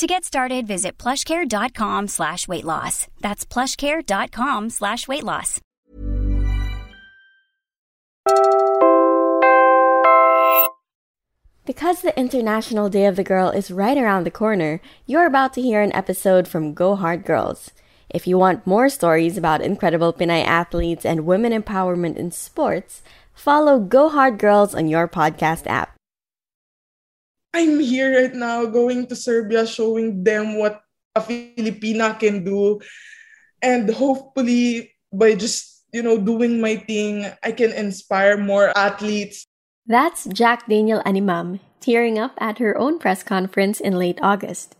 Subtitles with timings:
[0.00, 3.06] To get started, visit plushcare.com slash weight loss.
[3.20, 5.60] That's plushcare.com slash weight loss.
[11.66, 15.60] Because the International Day of the Girl is right around the corner, you're about to
[15.60, 17.70] hear an episode from Go Hard Girls.
[18.08, 23.02] If you want more stories about incredible Pinay athletes and women empowerment in sports,
[23.34, 25.99] follow Go Hard Girls on your podcast app.
[27.52, 30.82] I'm here right now going to Serbia showing them what
[31.14, 32.80] a Filipina can do.
[33.62, 39.46] And hopefully by just, you know, doing my thing, I can inspire more athletes.
[39.86, 44.76] That's Jack Daniel Animam, tearing up at her own press conference in late August.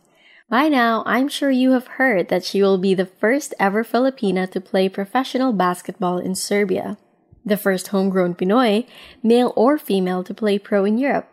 [0.49, 4.51] By now, I'm sure you have heard that she will be the first ever Filipina
[4.51, 6.97] to play professional basketball in Serbia,
[7.45, 8.85] the first homegrown Pinoy,
[9.23, 11.30] male or female, to play pro in Europe.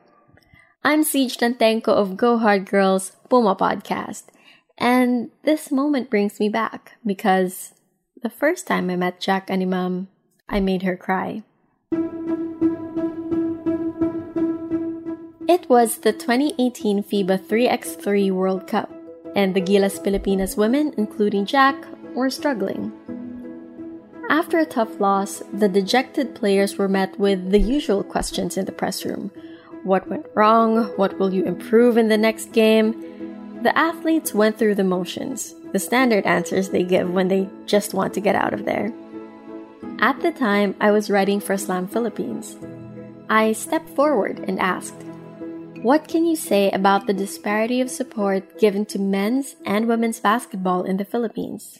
[0.85, 4.31] I'm Ceej Tantengco of Go Hard Girls Puma podcast,
[4.79, 7.75] and this moment brings me back because
[8.23, 10.07] the first time I met Jack Animam,
[10.49, 11.43] I made her cry.
[15.51, 18.89] It was the 2018 FIBA 3x3 World Cup
[19.35, 21.75] and the Gilas Pilipinas women, including Jack,
[22.15, 22.93] were struggling.
[24.31, 28.73] After a tough loss, the dejected players were met with the usual questions in the
[28.73, 29.33] press room.
[29.89, 30.85] What went wrong?
[30.97, 32.93] What will you improve in the next game?
[33.63, 38.13] The athletes went through the motions, the standard answers they give when they just want
[38.13, 38.93] to get out of there.
[39.99, 42.59] At the time, I was writing for Slam Philippines.
[43.31, 45.03] I stepped forward and asked,
[45.81, 50.85] what can you say about the disparity of support given to men's and women's basketball
[50.85, 51.79] in the Philippines?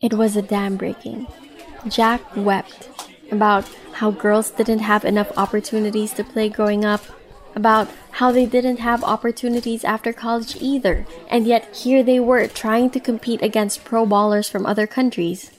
[0.00, 1.26] It was a dam breaking.
[1.88, 2.88] Jack wept
[3.32, 7.02] about how girls didn't have enough opportunities to play growing up,
[7.54, 12.90] about how they didn't have opportunities after college either, and yet here they were trying
[12.90, 15.50] to compete against pro ballers from other countries.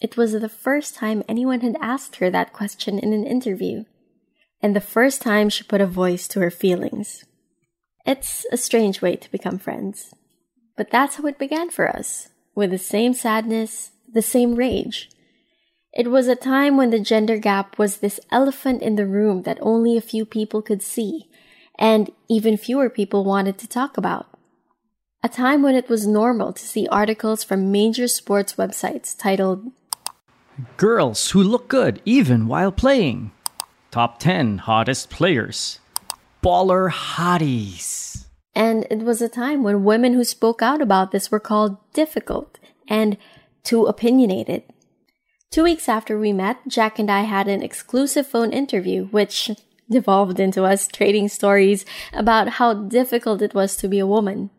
[0.00, 3.84] It was the first time anyone had asked her that question in an interview
[4.64, 7.22] and the first time she put a voice to her feelings.
[8.06, 10.14] It's a strange way to become friends.
[10.74, 15.10] But that's how it began for us, with the same sadness, the same rage.
[15.94, 19.58] It was a time when the gender gap was this elephant in the room that
[19.60, 21.28] only a few people could see,
[21.78, 24.26] and even fewer people wanted to talk about.
[25.22, 29.70] A time when it was normal to see articles from major sports websites titled
[30.76, 33.30] Girls Who Look Good Even While Playing.
[33.92, 35.78] Top 10 Hottest Players.
[36.42, 38.26] Baller Hotties.
[38.52, 42.58] And it was a time when women who spoke out about this were called difficult
[42.88, 43.16] and
[43.62, 44.64] too opinionated.
[45.54, 49.52] Two weeks after we met, Jack and I had an exclusive phone interview, which
[49.88, 54.50] devolved into us trading stories about how difficult it was to be a woman.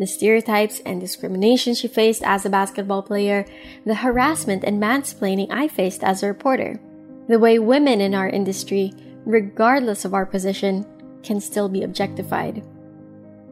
[0.00, 3.46] the stereotypes and discrimination she faced as a basketball player,
[3.86, 6.80] the harassment and mansplaining I faced as a reporter,
[7.28, 8.92] the way women in our industry,
[9.24, 10.84] regardless of our position,
[11.22, 12.66] can still be objectified.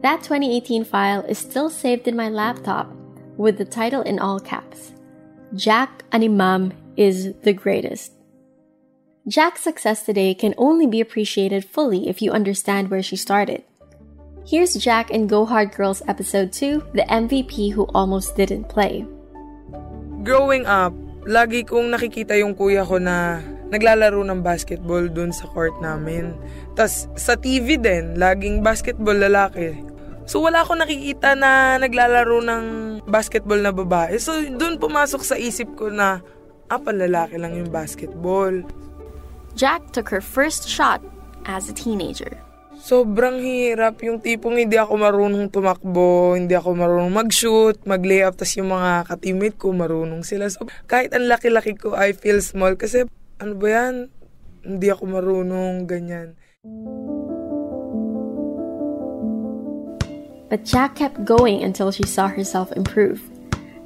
[0.01, 2.93] That 2018 file is still saved in my laptop
[3.37, 4.93] with the title in all caps
[5.53, 8.13] Jack Animam is the greatest.
[9.29, 13.63] Jack's success today can only be appreciated fully if you understand where she started.
[14.43, 19.05] Here's Jack in Go Hard Girls Episode 2, the MVP who almost didn't play.
[20.25, 20.91] Growing up,
[21.23, 23.39] lagi kong nakikita yung kuya ko na
[23.71, 26.33] naglalaro ng basketball dun sa court namin.
[26.75, 29.92] Tapos sa TV din, laging basketball lalaki.
[30.23, 32.63] So wala akong nakikita na naglalaro ng
[33.07, 34.15] basketball na babae.
[34.19, 36.23] So dun pumasok sa isip ko na,
[36.71, 38.63] ah, lalaki lang yung basketball.
[39.53, 41.03] Jack took her first shot
[41.45, 42.43] as a teenager
[42.83, 44.03] sobrang hirap.
[44.03, 49.55] Yung tipong hindi ako marunong tumakbo, hindi ako marunong mag-shoot, mag-layup, tas yung mga katimate
[49.55, 50.51] ko marunong sila.
[50.51, 53.07] So, kahit ang laki-laki ko, I feel small kasi
[53.39, 54.11] ano ba yan?
[54.67, 56.35] Hindi ako marunong, ganyan.
[60.53, 63.27] But Jack kept going until she saw herself improve.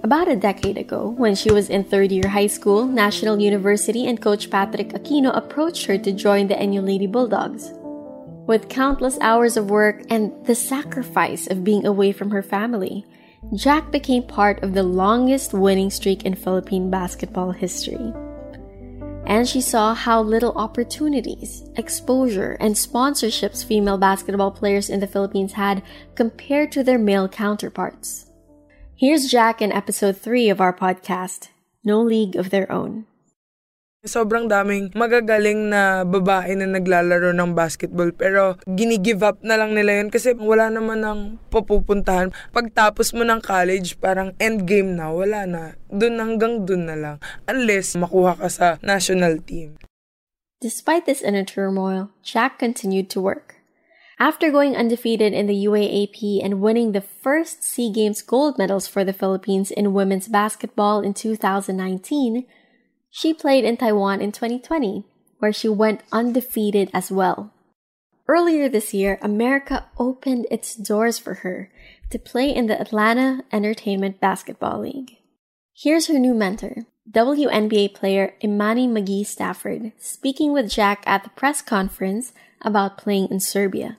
[0.04, 4.22] About a decade ago, when she was in third year high school, National University and
[4.22, 7.72] coach Patrick Aquino approached her to join the NU Lady Bulldogs
[8.48, 13.06] with countless hours of work and the sacrifice of being away from her family.
[13.56, 18.12] Jack became part of the longest winning streak in Philippine basketball history.
[19.27, 25.51] And she saw how little opportunities, exposure, and sponsorships female basketball players in the Philippines
[25.51, 25.83] had
[26.15, 28.31] compared to their male counterparts.
[28.95, 31.50] Here's Jack in episode 3 of our podcast,
[31.83, 33.06] No League of Their Own.
[34.07, 40.01] Sobrang daming magagaling na babae na naglalaro ng basketball pero gini-give up na lang nila
[40.01, 41.19] yun kasi wala naman ng
[41.51, 42.31] papupuntahan.
[42.56, 45.63] Pagtapos mo ng college, parang end game na, wala na.
[45.92, 47.18] Doon hanggang doon na lang.
[47.45, 49.75] Unless makuha ka sa national team.
[50.57, 53.57] Despite this inner turmoil, Jack continued to work.
[54.18, 59.06] After going undefeated in the UAAP and winning the first SEA Games gold medals for
[59.06, 62.50] the Philippines in women's basketball in 2019,
[63.18, 65.04] she played in Taiwan in 2020,
[65.40, 67.52] where she went undefeated as well.
[68.28, 71.72] Earlier this year, America opened its doors for her
[72.12, 75.18] to play in the Atlanta Entertainment Basketball League.
[75.75, 81.64] Here's her new mentor, WNBA player Imani McGee Stafford, speaking with Jack at the press
[81.64, 83.98] conference about playing in Serbia.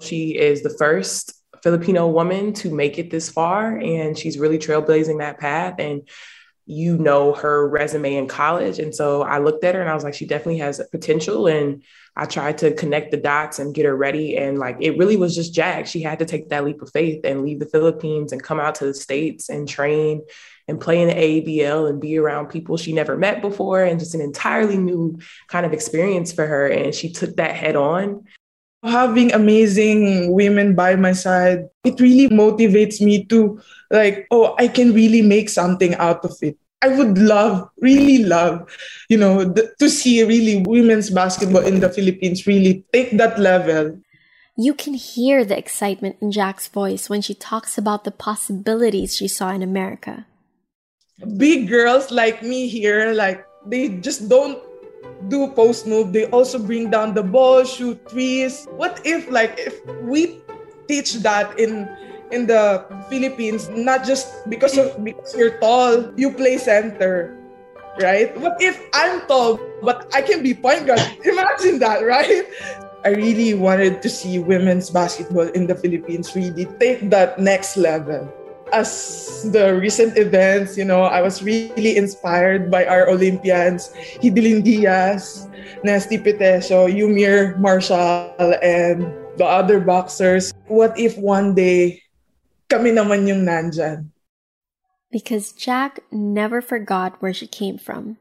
[0.00, 5.18] She is the first Filipino woman to make it this far, and she's really trailblazing
[5.18, 5.76] that path.
[5.78, 6.02] And
[6.66, 8.78] you know her resume in college.
[8.78, 11.46] And so I looked at her and I was like, she definitely has potential.
[11.46, 11.82] And
[12.16, 14.36] I tried to connect the dots and get her ready.
[14.36, 15.86] And like, it really was just Jack.
[15.86, 18.76] She had to take that leap of faith and leave the Philippines and come out
[18.76, 20.22] to the States and train
[20.68, 23.82] and play in the ABL and be around people she never met before.
[23.82, 25.18] And just an entirely new
[25.48, 26.66] kind of experience for her.
[26.68, 28.24] And she took that head on.
[28.82, 33.60] Having amazing women by my side, it really motivates me to
[33.90, 36.56] like, oh, I can really make something out of it.
[36.82, 38.64] I would love, really love,
[39.10, 44.00] you know, th- to see really women's basketball in the Philippines really take that level.
[44.56, 49.28] You can hear the excitement in Jack's voice when she talks about the possibilities she
[49.28, 50.26] saw in America.
[51.36, 54.58] Big girls like me here, like they just don't
[55.28, 56.12] do post move.
[56.12, 58.66] They also bring down the ball, shoot threes.
[58.76, 60.42] What if like if we
[60.88, 61.88] teach that in
[62.30, 67.36] in the Philippines, not just because of because you're tall, you play center,
[68.00, 68.32] right?
[68.38, 71.02] What if I'm tall but I can be point guard?
[71.24, 72.46] Imagine that, right?
[73.04, 78.28] I really wanted to see women's basketball in the Philippines really take that next level.
[78.72, 83.90] As the recent events, you know, I was really inspired by our Olympians,
[84.22, 85.48] Hidilyn Diaz,
[85.82, 88.30] Nesthy Petecio, Eumir Marcial,
[88.62, 90.54] and the other boxers.
[90.66, 92.02] What if one day
[92.70, 94.14] kami naman yung nandyan.
[95.10, 98.16] Because Jack never forgot where she came from,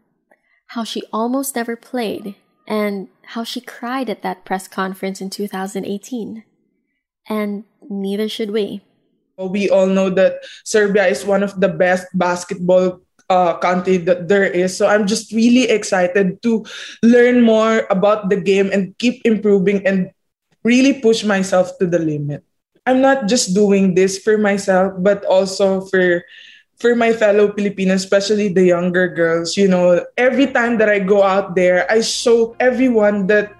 [0.73, 2.33] how she almost never played,
[2.65, 6.43] and how she cried at that press conference in 2018.
[7.29, 8.81] And neither should we.
[9.47, 12.99] We all know that Serbia is one of the best basketball
[13.29, 14.75] uh, country that there is.
[14.75, 16.65] So I'm just really excited to
[17.03, 20.11] learn more about the game and keep improving and
[20.63, 22.43] really push myself to the limit.
[22.85, 26.25] I'm not just doing this for myself, but also for
[26.79, 29.55] for my fellow Filipinos, especially the younger girls.
[29.55, 33.51] You know, every time that I go out there, I show everyone that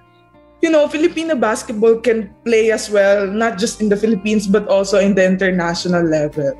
[0.61, 5.00] you know, Filipino basketball can play as well, not just in the Philippines, but also
[5.00, 6.53] in the international level.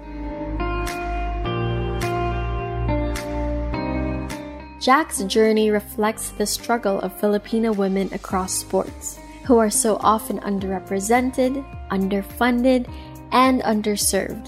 [4.80, 11.60] Jack's journey reflects the struggle of Filipino women across sports who are so often underrepresented,
[11.90, 12.88] underfunded,
[13.32, 14.48] and underserved.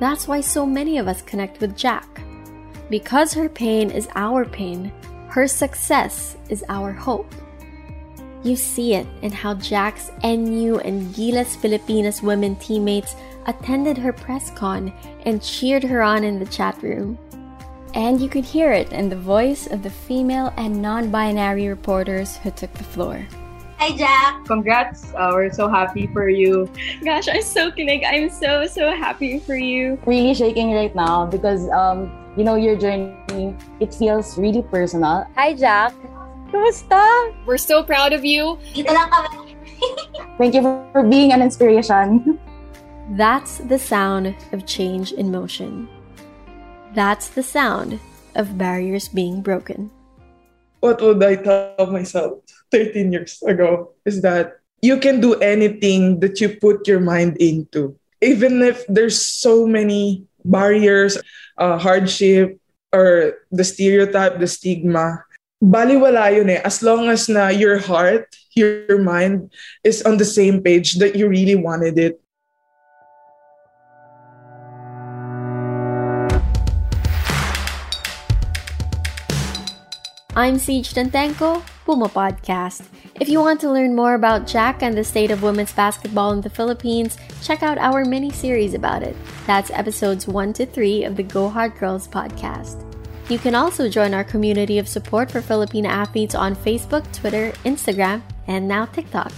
[0.00, 2.08] That's why so many of us connect with Jack.
[2.88, 4.90] Because her pain is our pain,
[5.28, 7.34] her success is our hope.
[8.44, 13.14] You see it in how Jack's NU and Gilas Filipinas women teammates
[13.46, 14.92] attended her press con
[15.24, 17.18] and cheered her on in the chat room.
[17.94, 22.36] And you could hear it in the voice of the female and non binary reporters
[22.38, 23.24] who took the floor.
[23.78, 24.44] Hi, Jack.
[24.46, 25.12] Congrats.
[25.14, 26.70] Uh, we're so happy for you.
[27.04, 28.02] Gosh, I'm so kinig.
[28.06, 29.98] I'm so, so happy for you.
[30.06, 35.26] Really shaking right now because, um, you know, your journey, it feels really personal.
[35.36, 35.94] Hi, Jack.
[36.52, 37.32] Kumusta?
[37.46, 38.60] We're so proud of you.
[38.76, 39.56] Dito lang kami.
[40.38, 42.36] Thank you for being an inspiration.
[43.16, 45.88] That's the sound of change in motion.
[46.92, 47.98] That's the sound
[48.36, 49.90] of barriers being broken.
[50.84, 52.44] What would I tell myself?
[52.70, 57.96] 13 years ago is that you can do anything that you put your mind into.
[58.20, 61.16] Even if there's so many barriers,
[61.56, 62.60] uh, hardship,
[62.92, 65.24] or the stereotype, the stigma,
[65.62, 66.60] baliwala yun eh.
[66.64, 68.26] As long as na your heart,
[68.58, 69.54] your mind
[69.86, 72.18] is on the same page that you really wanted it.
[80.34, 82.88] I'm Ceej Tantengco, Puma Podcast.
[83.20, 86.40] If you want to learn more about Jack and the state of women's basketball in
[86.40, 89.14] the Philippines, check out our mini series about it.
[89.46, 92.91] That's episodes 1 to 3 of the Go Hard Girls podcast.
[93.28, 98.22] You can also join our community of support for Filipino athletes on Facebook, Twitter, Instagram,
[98.46, 99.32] and now TikTok.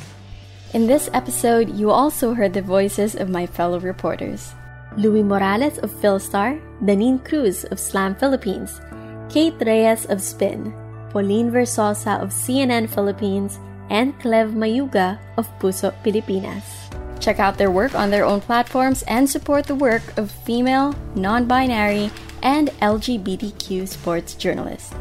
[0.73, 4.55] In this episode, you also heard the voices of my fellow reporters
[4.97, 8.81] Louis Morales of Philstar, Danine Cruz of Slam Philippines,
[9.29, 10.73] Kate Reyes of Spin,
[11.11, 13.59] Pauline Verzosa of CNN Philippines,
[13.91, 16.65] and Clev Mayuga of Puso Pilipinas.
[17.21, 21.47] Check out their work on their own platforms and support the work of female, non
[21.47, 22.11] binary,
[22.45, 24.95] and LGBTQ sports journalists.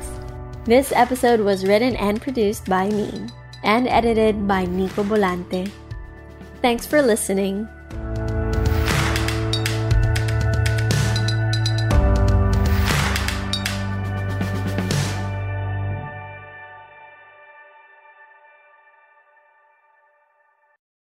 [0.66, 3.28] This episode was written and produced by me
[3.64, 5.70] and edited by Nico Bolante.
[6.62, 7.68] Thanks for listening.